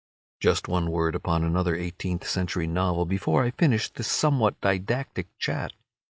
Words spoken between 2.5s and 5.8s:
novel before I finish this somewhat didactic chat.